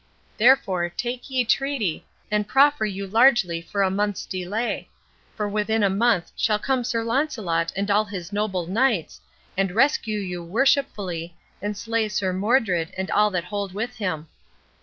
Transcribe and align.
Therefore 0.39 0.89
take 0.89 1.29
ye 1.29 1.45
treaty, 1.45 2.07
and 2.31 2.47
proffer 2.47 2.85
you 2.87 3.05
largely 3.05 3.61
for 3.61 3.83
a 3.83 3.91
month's 3.91 4.25
delay; 4.25 4.89
for 5.35 5.47
within 5.47 5.83
a 5.83 5.91
month 5.91 6.31
shall 6.35 6.57
come 6.57 6.83
Sir 6.83 7.03
Launcelot 7.03 7.71
and 7.75 7.91
all 7.91 8.05
his 8.05 8.33
noble 8.33 8.65
knights, 8.65 9.21
and 9.55 9.73
rescue 9.73 10.17
you 10.17 10.43
worshipfully, 10.43 11.35
and 11.61 11.77
slay 11.77 12.09
Sir 12.09 12.33
Modred 12.33 12.91
and 12.97 13.11
all 13.11 13.29
that 13.29 13.43
hold 13.43 13.75
with 13.75 13.97
him." 13.97 14.25